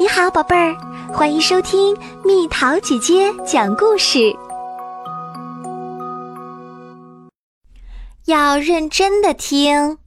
[0.00, 0.76] 你好，宝贝儿，
[1.12, 4.32] 欢迎收听蜜桃姐姐讲故事。
[8.26, 9.98] 要认真的听。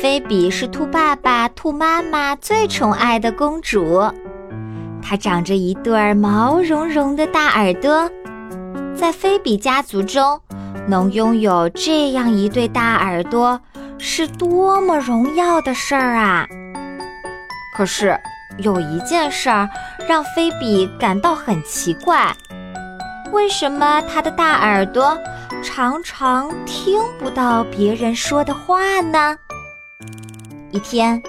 [0.00, 4.00] 菲比是兔爸爸、兔妈妈最宠爱的公主，
[5.02, 8.08] 她长着一对毛茸茸的大耳朵，
[8.94, 10.40] 在菲比家族中，
[10.86, 13.60] 能拥有这样一对大耳朵，
[13.98, 16.46] 是多么荣耀的事儿啊！
[17.80, 18.14] 可是
[18.58, 19.66] 有一件事儿
[20.06, 22.36] 让菲比感到很奇怪：
[23.32, 25.16] 为什么他的大耳朵
[25.64, 29.34] 常常听不到别人说的话呢？
[30.72, 31.22] 一天，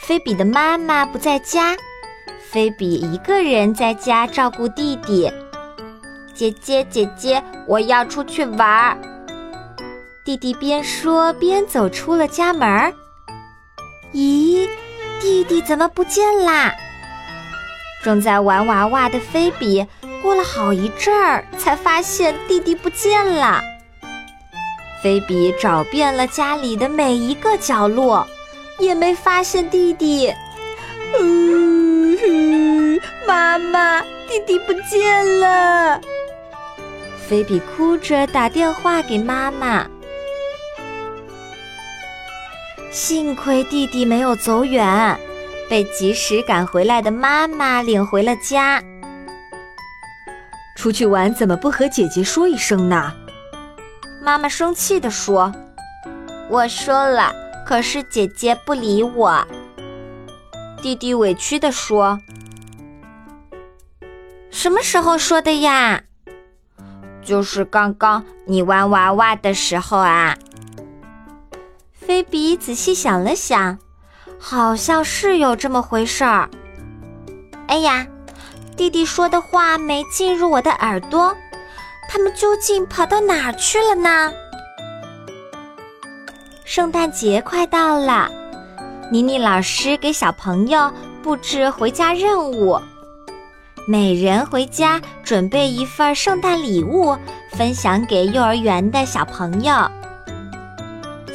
[0.00, 1.76] 菲比的妈妈不在家，
[2.50, 5.30] 菲比一个人在家照顾弟弟。
[6.32, 8.96] 姐姐，姐姐，我要出去玩儿。
[10.24, 12.94] 弟弟边说边走出了家门儿。
[14.14, 14.66] 咦？
[15.20, 16.74] 弟弟怎么不见啦？
[18.04, 19.86] 正在玩娃娃的菲比
[20.22, 23.60] 过了好一阵儿，才发现弟弟不见了。
[25.02, 28.26] 菲比找遍了家里的每一个角落，
[28.78, 30.32] 也没发现弟弟。
[31.18, 36.00] 嗯，妈妈，弟弟不见了。
[37.28, 39.86] 菲比哭着打电话给妈妈。
[42.90, 45.18] 幸亏弟弟没有走远，
[45.68, 48.82] 被及时赶回来的妈妈领回了家。
[50.74, 53.12] 出去玩怎么不和姐姐说一声呢？
[54.22, 55.52] 妈妈生气地说
[56.48, 57.32] ：“我说了，
[57.66, 59.46] 可是姐姐不理我。”
[60.80, 62.18] 弟弟委屈地说
[64.50, 66.02] ：“什么时候说的呀？
[67.22, 70.34] 就是刚刚你玩娃娃的时候啊。”
[72.08, 73.78] 菲比仔细想了想，
[74.38, 76.48] 好像是有这么回事儿。
[77.66, 78.06] 哎呀，
[78.78, 81.36] 弟弟说的话没进入我的耳朵，
[82.08, 84.32] 他们究竟跑到哪儿去了呢？
[86.64, 88.30] 圣诞节快到了，
[89.12, 90.90] 妮妮老师给小朋友
[91.22, 92.80] 布置回家任务，
[93.86, 97.14] 每人回家准备一份圣诞礼物，
[97.52, 99.74] 分享给幼儿园的小朋友。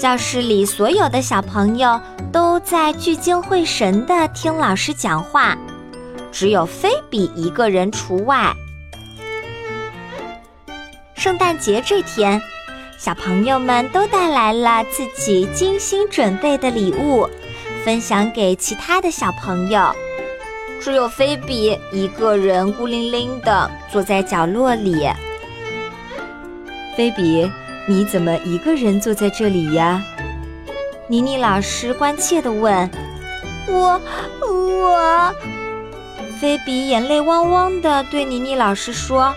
[0.04, 1.98] 教室里所有的小朋友
[2.30, 5.58] 都在聚精会神地听老师讲话，
[6.30, 8.54] 只有菲比一个人除外。
[11.16, 12.42] 圣诞节这天，
[12.98, 17.30] 小朋友们都带来了自己精心准备的礼物，
[17.86, 19.90] 分享给其他的小朋友，
[20.82, 25.08] 只有菲比一个人孤零零地坐在角落里。
[26.98, 27.50] 菲比。
[27.86, 30.02] 你怎么一个人坐在这里呀？
[31.08, 32.90] 妮妮老师关切地问。
[33.68, 34.00] 我
[34.42, 35.34] 我，
[36.40, 39.34] 菲比眼泪汪汪地对妮妮老师说：“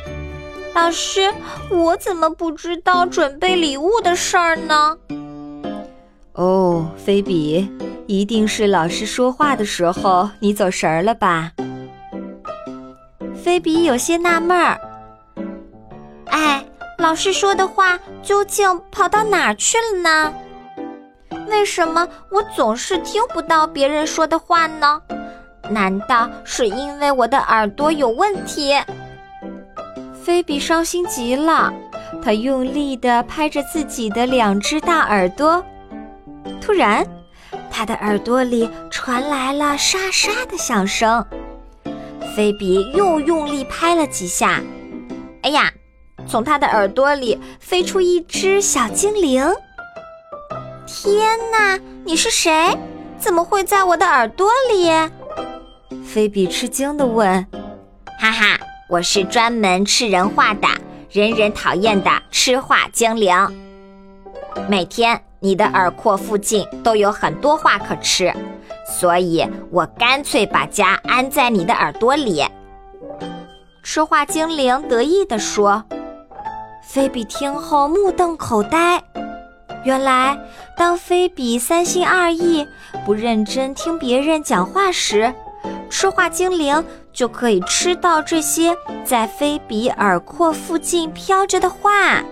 [0.74, 1.32] 老师，
[1.70, 4.96] 我怎么不知道准备礼物的事儿呢？”
[6.34, 7.68] 哦，菲比，
[8.06, 11.52] 一定是老师说话的时候你走神儿了吧？
[13.34, 14.80] 菲比有些纳闷儿。
[16.26, 16.65] 哎。
[17.06, 20.34] 老师说的话究竟跑到哪儿去了呢？
[21.46, 25.00] 为什么我总是听不到别人说的话呢？
[25.70, 28.76] 难道是因为我的耳朵有问题？
[30.20, 31.72] 菲比伤心极了，
[32.20, 35.64] 她用力地拍着自己的两只大耳朵。
[36.60, 37.06] 突然，
[37.70, 41.24] 她的耳朵里传来了沙沙的响声。
[42.34, 44.60] 菲比又用力拍了几下，
[45.42, 45.72] 哎呀！
[46.26, 49.44] 从他的耳朵里飞出一只小精灵。
[50.86, 52.76] 天哪，你是谁？
[53.18, 54.90] 怎么会在我的耳朵里？
[56.04, 57.46] 菲比吃惊地问。
[58.18, 60.66] 哈哈，我是专门吃人话的，
[61.10, 63.34] 人人讨厌的吃话精灵。
[64.68, 68.32] 每天你的耳廓附近都有很多话可吃，
[68.88, 72.44] 所以我干脆把家安在你的耳朵里。
[73.82, 75.84] 吃话精灵得意地说。
[76.86, 79.02] 菲比听后目瞪口呆，
[79.84, 80.38] 原来
[80.76, 82.66] 当菲比三心二意、
[83.04, 85.34] 不认真听别人讲话时，
[85.90, 88.74] 吃话精灵就可以吃到这些
[89.04, 92.22] 在菲比耳廓附近飘着的话。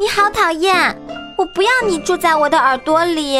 [0.00, 0.96] 你好讨厌！
[1.36, 3.38] 我不要你住在我的耳朵里。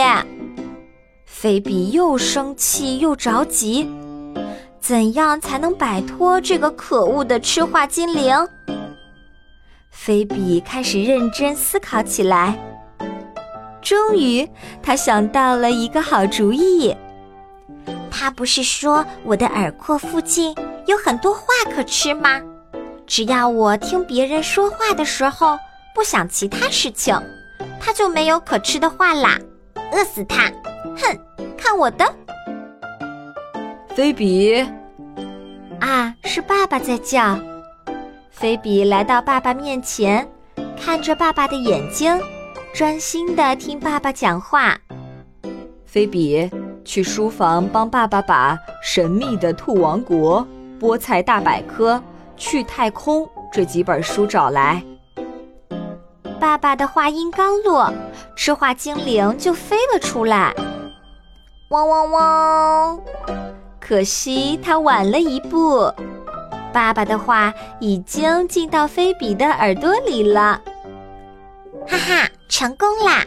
[1.25, 3.91] 菲比又生气又着急。
[4.81, 8.35] 怎样才能摆脱这个可恶的吃话精灵？
[9.91, 12.59] 菲比开始认真思考起来。
[13.83, 14.49] 终于，
[14.83, 16.95] 他想到了一个好主意。
[18.11, 20.55] 他不是说我的耳廓附近
[20.87, 21.43] 有很多话
[21.73, 22.41] 可吃吗？
[23.07, 25.59] 只要我听别人说话的时候
[25.95, 27.19] 不想其他事情，
[27.81, 29.39] 他就没有可吃的话啦。
[29.93, 30.51] 饿死他！
[30.97, 31.19] 哼，
[31.57, 32.05] 看我的！
[33.99, 34.65] 菲比，
[35.81, 37.37] 啊，是爸爸在叫。
[38.31, 40.25] 菲比来到爸爸面前，
[40.81, 42.17] 看着爸爸的眼睛，
[42.73, 44.79] 专心的听爸爸讲话。
[45.85, 46.49] 菲比。
[46.85, 50.47] 去书房帮爸爸把《神秘的兔王国》
[50.81, 51.95] 《菠菜大百科》
[52.37, 54.81] 《去太空》这几本书找来。
[56.39, 57.93] 爸爸的话音刚落，
[58.37, 60.55] 吃化精灵就飞了出来。
[61.71, 63.01] 汪汪汪！
[63.89, 65.91] 可惜他晚了一步，
[66.75, 67.51] 爸爸的话
[67.81, 70.61] 已经进到菲比的耳朵里了。
[71.87, 73.25] 哈哈，成功啦！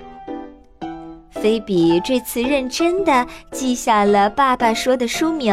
[1.32, 5.52] 菲比这次认真的记下了爸爸说的书名，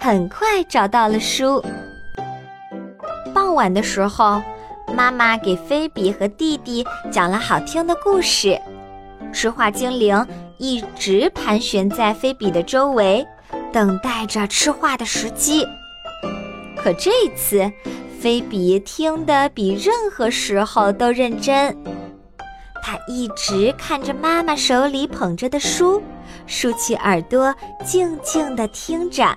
[0.00, 1.62] 很快找到了书。
[3.34, 4.40] 傍晚的时候，
[4.96, 8.58] 妈妈给菲比和弟弟讲了好听的故事。
[9.34, 10.26] 说话精灵
[10.56, 13.26] 一直盘旋在菲比的周围，
[13.72, 15.66] 等待着吃话的时机。
[16.76, 17.70] 可这次，
[18.20, 21.76] 菲比听得比任何时候都认真。
[22.82, 26.02] 他一直看着妈妈手里捧着的书，
[26.46, 29.36] 竖起耳朵，静静地听着。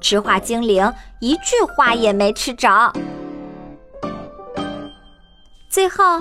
[0.00, 2.92] 吃话精灵一句话也没吃着。
[5.68, 6.20] 最后，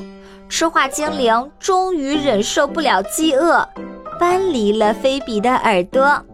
[0.50, 3.68] 吃话精灵终于忍受不了饥饿，
[4.20, 6.26] 搬离了菲比的耳朵。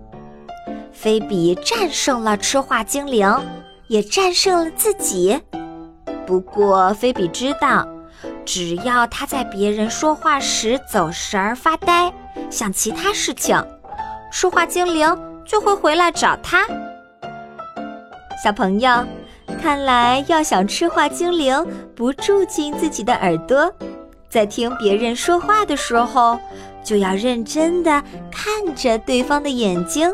[1.01, 3.33] 菲比战胜了吃话精灵，
[3.87, 5.39] 也战胜了自己。
[6.27, 7.87] 不过，菲比知道。
[8.45, 12.11] 只要他在别人说话时走神儿发呆，
[12.49, 13.63] 想其他事情，
[14.29, 16.67] 说话精灵就会回来找他。
[18.43, 18.91] 小朋友，
[19.61, 21.65] 看来要想吃话精灵
[21.95, 23.73] 不住进自己的耳朵，
[24.27, 26.37] 在听别人说话的时候，
[26.83, 30.13] 就要认真的看着对方的眼睛，